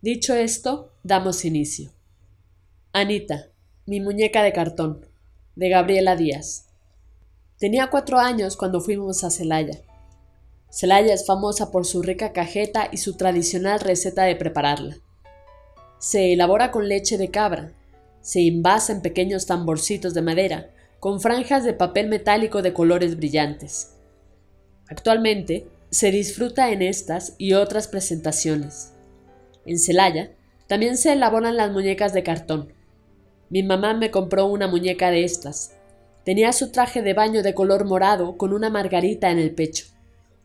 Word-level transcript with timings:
Dicho 0.00 0.32
esto, 0.36 0.92
damos 1.02 1.44
inicio. 1.44 1.90
Anita, 2.92 3.48
mi 3.84 4.00
muñeca 4.00 4.44
de 4.44 4.52
cartón, 4.52 5.04
de 5.56 5.68
Gabriela 5.70 6.14
Díaz. 6.14 6.66
Tenía 7.58 7.90
cuatro 7.90 8.20
años 8.20 8.56
cuando 8.56 8.80
fuimos 8.80 9.24
a 9.24 9.30
Celaya. 9.30 9.80
Celaya 10.70 11.12
es 11.12 11.26
famosa 11.26 11.72
por 11.72 11.84
su 11.84 12.00
rica 12.00 12.32
cajeta 12.32 12.88
y 12.92 12.98
su 12.98 13.16
tradicional 13.16 13.80
receta 13.80 14.22
de 14.22 14.36
prepararla. 14.36 14.98
Se 15.98 16.32
elabora 16.32 16.70
con 16.70 16.88
leche 16.88 17.18
de 17.18 17.32
cabra, 17.32 17.72
se 18.20 18.46
envasa 18.46 18.92
en 18.92 19.02
pequeños 19.02 19.46
tamborcitos 19.46 20.14
de 20.14 20.22
madera, 20.22 20.70
con 21.00 21.20
franjas 21.20 21.64
de 21.64 21.72
papel 21.72 22.06
metálico 22.06 22.62
de 22.62 22.72
colores 22.72 23.16
brillantes. 23.16 23.94
Actualmente 24.88 25.66
se 25.90 26.12
disfruta 26.12 26.70
en 26.70 26.82
estas 26.82 27.34
y 27.36 27.54
otras 27.54 27.88
presentaciones. 27.88 28.92
En 29.68 29.78
Celaya 29.78 30.30
también 30.66 30.96
se 30.96 31.12
elaboran 31.12 31.58
las 31.58 31.70
muñecas 31.70 32.14
de 32.14 32.22
cartón. 32.22 32.72
Mi 33.50 33.62
mamá 33.62 33.92
me 33.92 34.10
compró 34.10 34.46
una 34.46 34.66
muñeca 34.66 35.10
de 35.10 35.24
estas. 35.24 35.74
Tenía 36.24 36.54
su 36.54 36.72
traje 36.72 37.02
de 37.02 37.12
baño 37.12 37.42
de 37.42 37.52
color 37.52 37.84
morado 37.84 38.38
con 38.38 38.54
una 38.54 38.70
margarita 38.70 39.30
en 39.30 39.38
el 39.38 39.54
pecho, 39.54 39.84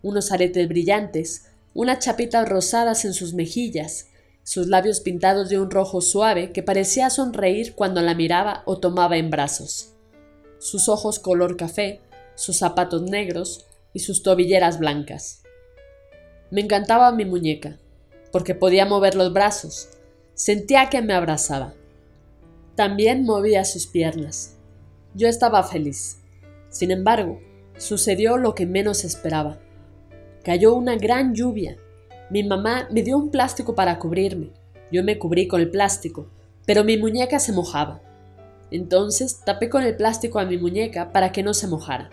unos 0.02 0.34
aretes 0.34 0.68
brillantes, 0.68 1.46
unas 1.74 2.00
chapitas 2.00 2.50
rosadas 2.50 3.06
en 3.06 3.14
sus 3.14 3.34
mejillas, 3.34 4.08
sus 4.44 4.68
labios 4.68 5.00
pintados 5.00 5.48
de 5.48 5.58
un 5.58 5.72
rojo 5.72 6.02
suave 6.02 6.52
que 6.52 6.62
parecía 6.62 7.10
sonreír 7.10 7.76
cuando 7.76 8.02
la 8.02 8.16
miraba 8.16 8.64
o 8.66 8.80
tomaba 8.80 9.16
en 9.16 9.30
brazos, 9.30 9.94
sus 10.60 10.90
ojos 10.90 11.20
color 11.20 11.56
café, 11.56 12.02
sus 12.36 12.58
zapatos 12.58 13.04
negros 13.04 13.68
y 13.94 14.00
sus 14.00 14.22
tobilleras 14.22 14.80
blancas. 14.80 15.44
Me 16.52 16.60
encantaba 16.60 17.14
mi 17.14 17.24
muñeca 17.24 17.80
porque 18.34 18.56
podía 18.56 18.88
mover 18.88 19.14
los 19.14 19.32
brazos. 19.32 19.90
Sentía 20.34 20.90
que 20.90 21.04
me 21.04 21.14
abrazaba. 21.14 21.76
También 22.76 23.26
movía 23.26 23.64
sus 23.64 23.86
piernas. 23.86 24.58
Yo 25.14 25.28
estaba 25.28 25.62
feliz. 25.62 26.18
Sin 26.70 26.90
embargo, 26.90 27.40
sucedió 27.78 28.38
lo 28.38 28.56
que 28.56 28.66
menos 28.66 29.06
esperaba. 29.06 29.60
Cayó 30.44 30.74
una 30.74 30.96
gran 30.96 31.36
lluvia. 31.36 31.78
Mi 32.32 32.44
mamá 32.44 32.88
me 32.92 33.04
dio 33.04 33.20
un 33.20 33.30
plástico 33.30 33.76
para 33.76 34.00
cubrirme. 34.00 34.50
Yo 34.92 35.04
me 35.04 35.20
cubrí 35.20 35.48
con 35.48 35.62
el 35.62 35.70
plástico, 35.70 36.28
pero 36.66 36.84
mi 36.84 36.98
muñeca 36.98 37.38
se 37.38 37.52
mojaba. 37.52 38.02
Entonces 38.72 39.42
tapé 39.46 39.70
con 39.70 39.84
el 39.84 39.96
plástico 39.96 40.40
a 40.40 40.46
mi 40.46 40.58
muñeca 40.58 41.12
para 41.12 41.32
que 41.32 41.44
no 41.44 41.54
se 41.54 41.68
mojara. 41.68 42.10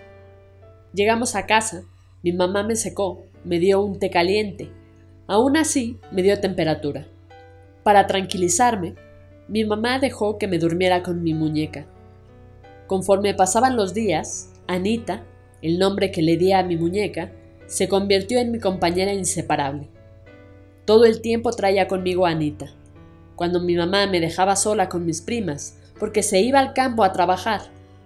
Llegamos 0.93 1.35
a 1.35 1.47
casa, 1.47 1.85
mi 2.23 2.35
mamá 2.35 2.63
me 2.63 2.77
secó, 2.77 3.23
me 3.43 3.59
dio 3.59 3.81
un 3.81 3.99
té 3.99 4.11
caliente 4.11 4.71
Aún 5.31 5.57
así, 5.57 5.97
me 6.11 6.25
dio 6.25 6.41
temperatura. 6.41 7.07
Para 7.85 8.09
tranquilizarme, 8.09 8.97
mi 9.47 9.65
mamá 9.65 10.01
dejó 10.01 10.39
que 10.39 10.49
me 10.49 10.59
durmiera 10.59 11.05
con 11.05 11.23
mi 11.23 11.35
muñeca. 11.35 11.87
Conforme 12.89 13.33
pasaban 13.35 13.77
los 13.77 13.95
días, 13.95 14.51
Anita, 14.67 15.23
el 15.63 15.79
nombre 15.79 16.11
que 16.11 16.21
le 16.21 16.37
di 16.37 16.51
a 16.51 16.65
mi 16.65 16.77
muñeca, 16.77 17.31
se 17.69 17.89
convirtió 17.89 18.41
en 18.41 18.51
mi 18.51 18.59
compañera 18.59 19.13
inseparable. 19.13 19.87
Todo 20.85 21.05
el 21.05 21.21
tiempo 21.21 21.53
traía 21.53 21.87
conmigo 21.87 22.27
a 22.27 22.31
Anita. 22.31 22.67
Cuando 23.37 23.61
mi 23.61 23.77
mamá 23.77 24.09
me 24.09 24.19
dejaba 24.19 24.57
sola 24.57 24.89
con 24.89 25.07
mis 25.07 25.21
primas, 25.21 25.79
porque 26.01 26.25
se 26.25 26.41
iba 26.41 26.59
al 26.59 26.73
campo 26.73 27.05
a 27.05 27.13
trabajar, 27.13 27.61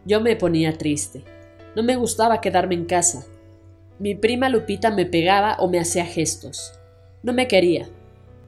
yo 0.05 0.21
me 0.21 0.37
ponía 0.37 0.77
triste. 0.77 1.25
No 1.75 1.83
me 1.85 1.97
gustaba 1.97 2.43
quedarme 2.43 2.75
en 2.75 2.85
casa. 2.85 3.25
Mi 3.99 4.15
prima 4.15 4.51
Lupita 4.51 4.91
me 4.91 5.07
pegaba 5.07 5.57
o 5.59 5.71
me 5.71 5.81
hacía 5.81 6.05
gestos. 6.05 6.75
No 7.25 7.33
me 7.33 7.49
quería. 7.49 7.89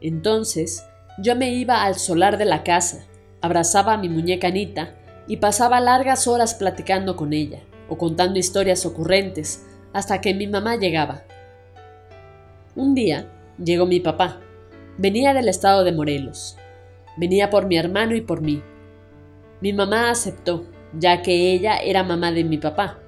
Entonces 0.01 0.85
yo 1.17 1.35
me 1.35 1.49
iba 1.49 1.83
al 1.83 1.95
solar 1.95 2.37
de 2.37 2.45
la 2.45 2.63
casa, 2.63 3.07
abrazaba 3.41 3.93
a 3.93 3.97
mi 3.97 4.07
muñeca 4.07 4.49
Anita 4.49 4.93
y 5.27 5.37
pasaba 5.37 5.79
largas 5.79 6.27
horas 6.27 6.53
platicando 6.53 7.15
con 7.15 7.33
ella 7.33 7.59
o 7.89 7.97
contando 7.97 8.37
historias 8.37 8.85
ocurrentes 8.85 9.65
hasta 9.93 10.21
que 10.21 10.35
mi 10.35 10.45
mamá 10.45 10.75
llegaba. 10.75 11.23
Un 12.75 12.93
día 12.93 13.27
llegó 13.57 13.87
mi 13.87 13.99
papá. 13.99 14.41
Venía 14.99 15.33
del 15.33 15.49
estado 15.49 15.83
de 15.83 15.91
Morelos. 15.91 16.55
Venía 17.17 17.49
por 17.49 17.65
mi 17.65 17.77
hermano 17.77 18.15
y 18.15 18.21
por 18.21 18.41
mí. 18.41 18.61
Mi 19.59 19.73
mamá 19.73 20.11
aceptó, 20.11 20.65
ya 20.93 21.23
que 21.23 21.51
ella 21.51 21.77
era 21.77 22.03
mamá 22.03 22.31
de 22.31 22.43
mi 22.43 22.59
papá. 22.59 22.99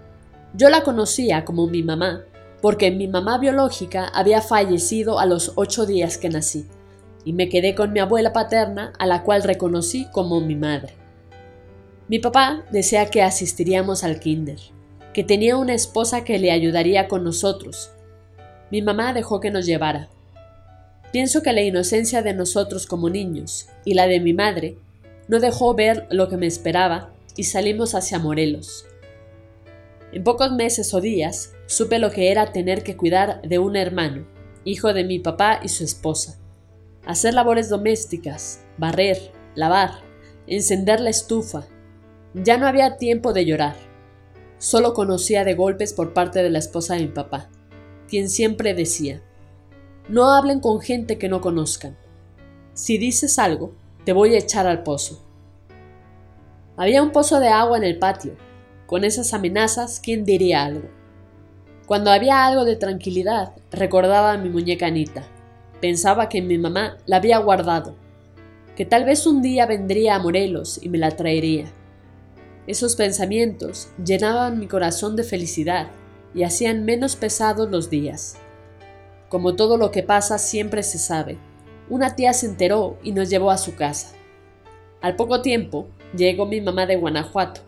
Yo 0.55 0.71
la 0.71 0.81
conocía 0.81 1.45
como 1.45 1.67
mi 1.67 1.83
mamá 1.83 2.23
porque 2.61 2.91
mi 2.91 3.07
mamá 3.07 3.37
biológica 3.37 4.07
había 4.07 4.41
fallecido 4.41 5.19
a 5.19 5.25
los 5.25 5.53
ocho 5.55 5.85
días 5.85 6.17
que 6.17 6.29
nací, 6.29 6.65
y 7.25 7.33
me 7.33 7.49
quedé 7.49 7.75
con 7.75 7.93
mi 7.93 7.99
abuela 7.99 8.33
paterna, 8.33 8.93
a 8.99 9.05
la 9.05 9.23
cual 9.23 9.43
reconocí 9.43 10.07
como 10.11 10.41
mi 10.41 10.55
madre. 10.55 10.93
Mi 12.07 12.19
papá 12.19 12.65
decía 12.71 13.05
que 13.05 13.21
asistiríamos 13.21 14.03
al 14.03 14.19
kinder, 14.19 14.59
que 15.13 15.23
tenía 15.23 15.57
una 15.57 15.73
esposa 15.73 16.23
que 16.23 16.39
le 16.39 16.51
ayudaría 16.51 17.07
con 17.07 17.23
nosotros. 17.23 17.91
Mi 18.71 18.81
mamá 18.81 19.13
dejó 19.13 19.39
que 19.39 19.51
nos 19.51 19.65
llevara. 19.65 20.09
Pienso 21.11 21.41
que 21.41 21.53
la 21.53 21.61
inocencia 21.61 22.21
de 22.21 22.33
nosotros 22.33 22.85
como 22.85 23.09
niños 23.09 23.67
y 23.85 23.93
la 23.93 24.07
de 24.07 24.19
mi 24.19 24.33
madre 24.33 24.77
no 25.27 25.39
dejó 25.39 25.73
ver 25.75 26.07
lo 26.09 26.29
que 26.29 26.37
me 26.37 26.47
esperaba 26.47 27.11
y 27.35 27.43
salimos 27.43 27.95
hacia 27.95 28.19
Morelos. 28.19 28.85
En 30.11 30.23
pocos 30.23 30.51
meses 30.51 30.93
o 30.93 31.01
días 31.01 31.51
supe 31.69 31.99
lo 31.99 32.09
que 32.09 32.31
era 32.31 32.51
tener 32.51 32.81
que 32.81 32.97
cuidar 32.97 33.43
de 33.43 33.59
un 33.59 33.75
hermano, 33.75 34.25
hijo 34.63 34.91
de 34.91 35.03
mi 35.03 35.19
papá 35.19 35.59
y 35.61 35.69
su 35.69 35.83
esposa. 35.83 36.39
Hacer 37.05 37.35
labores 37.35 37.69
domésticas, 37.69 38.65
barrer, 38.79 39.31
lavar, 39.53 39.91
encender 40.47 40.99
la 40.99 41.11
estufa. 41.11 41.67
Ya 42.33 42.57
no 42.57 42.65
había 42.65 42.97
tiempo 42.97 43.33
de 43.33 43.45
llorar. 43.45 43.75
Solo 44.57 44.95
conocía 44.95 45.43
de 45.43 45.53
golpes 45.53 45.93
por 45.93 46.11
parte 46.11 46.41
de 46.41 46.49
la 46.49 46.57
esposa 46.57 46.95
de 46.95 47.01
mi 47.01 47.09
papá, 47.09 47.51
quien 48.07 48.29
siempre 48.29 48.73
decía, 48.73 49.21
no 50.07 50.31
hablen 50.31 50.61
con 50.61 50.81
gente 50.81 51.19
que 51.19 51.29
no 51.29 51.39
conozcan. 51.39 51.95
Si 52.73 52.97
dices 52.97 53.37
algo, 53.37 53.75
te 54.05 54.13
voy 54.13 54.33
a 54.33 54.39
echar 54.39 54.65
al 54.65 54.81
pozo. 54.81 55.23
Había 56.77 57.03
un 57.03 57.11
pozo 57.11 57.39
de 57.39 57.49
agua 57.49 57.77
en 57.77 57.83
el 57.83 57.99
patio. 57.99 58.35
Con 58.87 59.03
esas 59.03 59.35
amenazas, 59.35 59.99
¿quién 59.99 60.25
diría 60.25 60.63
algo? 60.63 60.98
Cuando 61.89 62.11
había 62.11 62.45
algo 62.45 62.65
de 62.65 62.75
tranquilidad, 62.75 63.53
recordaba 63.71 64.33
a 64.33 64.37
mi 64.37 64.49
muñeca 64.49 64.85
Anita. 64.85 65.23
Pensaba 65.81 66.29
que 66.29 66.39
mi 66.39 66.59
mamá 66.59 66.99
la 67.07 67.15
había 67.15 67.39
guardado, 67.39 67.95
que 68.75 68.85
tal 68.85 69.05
vez 69.05 69.25
un 69.25 69.41
día 69.41 69.65
vendría 69.65 70.13
a 70.13 70.19
Morelos 70.19 70.79
y 70.83 70.89
me 70.89 70.99
la 70.99 71.09
traería. 71.09 71.65
Esos 72.67 72.95
pensamientos 72.95 73.89
llenaban 74.05 74.59
mi 74.59 74.67
corazón 74.67 75.15
de 75.15 75.23
felicidad 75.23 75.87
y 76.35 76.43
hacían 76.43 76.85
menos 76.85 77.15
pesados 77.15 77.71
los 77.71 77.89
días. 77.89 78.37
Como 79.27 79.55
todo 79.55 79.75
lo 79.75 79.89
que 79.89 80.03
pasa 80.03 80.37
siempre 80.37 80.83
se 80.83 80.99
sabe, 80.99 81.39
una 81.89 82.15
tía 82.15 82.33
se 82.33 82.45
enteró 82.45 82.99
y 83.01 83.13
nos 83.13 83.31
llevó 83.31 83.49
a 83.49 83.57
su 83.57 83.73
casa. 83.73 84.15
Al 85.01 85.15
poco 85.15 85.41
tiempo 85.41 85.87
llegó 86.15 86.45
mi 86.45 86.61
mamá 86.61 86.85
de 86.85 86.97
Guanajuato. 86.97 87.61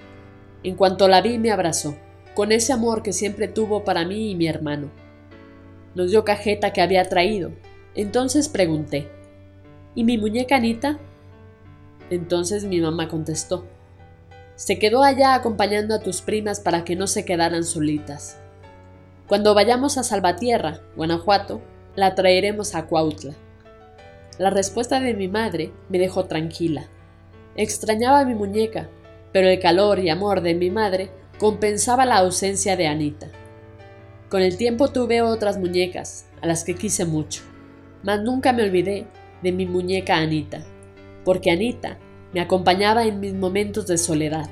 En 0.62 0.76
cuanto 0.76 1.08
la 1.08 1.22
vi 1.22 1.40
me 1.40 1.50
abrazó 1.50 1.96
con 2.36 2.52
ese 2.52 2.74
amor 2.74 3.04
que 3.04 3.14
siempre 3.14 3.48
tuvo 3.48 3.84
para 3.84 4.06
mí 4.06 4.32
y 4.32 4.36
mi 4.36 4.48
hermano. 4.48 4.90
Nos 5.96 6.12
dio 6.12 6.24
cajeta 6.24 6.74
que 6.74 6.82
había 6.82 7.04
traído. 7.10 7.52
Entonces 7.96 8.48
pregunté, 8.48 9.10
¿y 9.96 10.04
mi 10.04 10.18
muñeca 10.18 10.56
Anita? 10.56 10.98
Entonces 12.10 12.66
mi 12.66 12.80
mamá 12.80 13.08
contestó, 13.08 13.66
se 14.56 14.78
quedó 14.78 15.04
allá 15.04 15.34
acompañando 15.34 15.96
a 15.96 16.00
tus 16.00 16.22
primas 16.22 16.60
para 16.60 16.84
que 16.84 16.96
no 16.96 17.08
se 17.08 17.26
quedaran 17.26 17.64
solitas. 17.64 18.38
Cuando 19.28 19.56
vayamos 19.56 19.98
a 19.98 20.04
Salvatierra, 20.04 20.82
Guanajuato, 20.96 21.62
la 21.96 22.16
traeremos 22.16 22.76
a 22.76 22.86
Cuautla. 22.86 23.34
La 24.38 24.50
respuesta 24.50 25.00
de 25.00 25.14
mi 25.14 25.28
madre 25.28 25.72
me 25.90 26.00
dejó 26.00 26.26
tranquila. 26.26 26.88
Extrañaba 27.56 28.24
mi 28.24 28.36
muñeca, 28.36 28.88
pero 29.34 29.48
el 29.48 29.60
calor 29.60 30.00
y 30.00 30.10
amor 30.10 30.42
de 30.42 30.54
mi 30.54 30.70
madre 30.70 31.10
compensaba 31.42 32.06
la 32.06 32.18
ausencia 32.18 32.78
de 32.78 32.86
Anita. 32.86 33.28
Con 34.30 34.44
el 34.44 34.58
tiempo 34.58 34.90
tuve 34.90 35.24
otras 35.24 35.58
muñecas, 35.58 36.28
a 36.40 36.46
las 36.46 36.64
que 36.64 36.76
quise 36.76 37.04
mucho, 37.04 37.42
mas 38.04 38.22
nunca 38.22 38.54
me 38.54 38.62
olvidé 38.62 39.08
de 39.42 39.52
mi 39.52 39.66
muñeca 39.66 40.18
Anita. 40.18 40.64
porque 41.26 41.50
Anita 41.50 41.98
me 42.32 42.42
acompañaba 42.42 43.06
en 43.06 43.20
mis 43.20 43.34
momentos 43.34 43.88
de 43.88 43.98
soledad, 43.98 44.52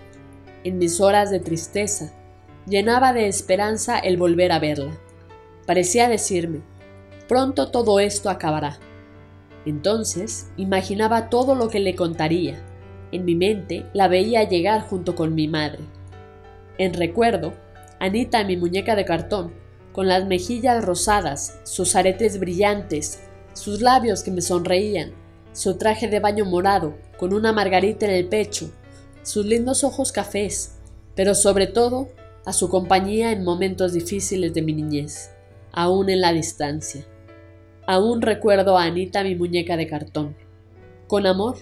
en 0.63 0.79
mis 0.79 0.99
horas 0.99 1.29
de 1.29 1.39
tristeza, 1.39 2.11
llenaba 2.65 3.13
de 3.13 3.27
esperanza 3.27 3.99
el 3.99 4.17
volver 4.17 4.51
a 4.51 4.57
verla. 4.57 4.97
Parecía 5.67 6.09
decirme, 6.09 6.61
pronto 7.27 7.69
todo 7.69 7.99
esto 7.99 8.31
acabará. 8.31 8.79
Entonces 9.67 10.49
imaginaba 10.57 11.29
todo 11.29 11.53
lo 11.53 11.69
que 11.69 11.81
le 11.81 11.95
contaría. 11.95 12.59
En 13.11 13.25
mi 13.25 13.35
mente 13.35 13.85
la 13.93 14.07
veía 14.07 14.49
llegar 14.49 14.81
junto 14.81 15.13
con 15.13 15.35
mi 15.35 15.47
madre. 15.47 15.98
En 16.79 16.93
recuerdo, 16.93 17.53
Anita, 17.99 18.45
mi 18.45 18.55
muñeca 18.55 18.95
de 18.95 19.03
cartón, 19.03 19.53
con 19.91 20.07
las 20.07 20.25
mejillas 20.25 20.83
rosadas, 20.83 21.59
sus 21.63 21.93
aretes 21.97 22.39
brillantes, 22.39 23.19
sus 23.51 23.81
labios 23.81 24.23
que 24.23 24.31
me 24.31 24.41
sonreían, 24.41 25.11
su 25.51 25.77
traje 25.77 26.07
de 26.07 26.21
baño 26.21 26.45
morado, 26.45 26.95
con 27.17 27.33
una 27.33 27.51
margarita 27.51 28.05
en 28.05 28.13
el 28.13 28.29
pecho, 28.29 28.71
sus 29.23 29.45
lindos 29.45 29.83
ojos 29.83 30.13
cafés, 30.13 30.77
pero 31.15 31.35
sobre 31.35 31.67
todo 31.67 32.07
a 32.45 32.53
su 32.53 32.69
compañía 32.69 33.33
en 33.33 33.43
momentos 33.43 33.91
difíciles 33.91 34.53
de 34.53 34.61
mi 34.61 34.71
niñez, 34.71 35.31
aún 35.73 36.09
en 36.09 36.21
la 36.21 36.31
distancia. 36.31 37.05
Aún 37.87 38.21
recuerdo 38.21 38.77
a 38.77 38.85
Anita, 38.85 39.21
mi 39.25 39.35
muñeca 39.35 39.75
de 39.75 39.87
cartón. 39.87 40.37
Con 41.07 41.27
amor, 41.27 41.57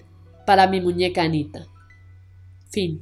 para 0.46 0.68
mi 0.68 0.80
muñeca 0.80 1.24
Anita. 1.24 1.66
Fin. 2.70 3.02